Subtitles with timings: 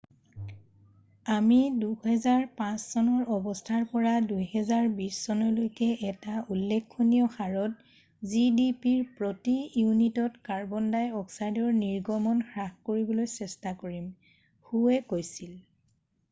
[1.33, 12.75] """আমি ২০০৫চনৰ অৱস্থাৰ পৰা ২০২০চনলৈকে এটা উল্লেখনীয় হাৰত gdpৰ প্ৰতি ইউনিটত কাৰ্বন ডাইঅক্সাইডৰ নিৰ্গমন হ্ৰাস
[12.91, 14.11] কৰিবলৈ চেষ্টা কৰিম,"
[14.73, 15.57] হোৱে কৈছিল।""